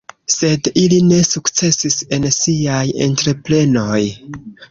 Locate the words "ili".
0.83-0.95